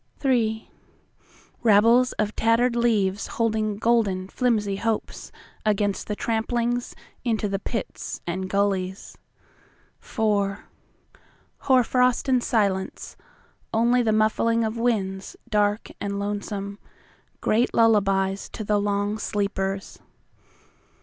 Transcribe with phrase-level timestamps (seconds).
[1.63, 9.15] IIIRabbles of tattered leavesHolding golden flimsy hopesAgainst the tramplingsInto the pits and gullies.
[10.01, 19.99] IVHoarfrost and silence:Only the mufflingOf winds dark and lonesome—Great lullabies to the long sleepers.